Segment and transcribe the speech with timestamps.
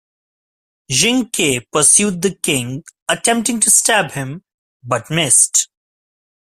[0.89, 4.43] Jing Ke pursued the king, attempting to stab him,
[4.83, 5.69] but missed.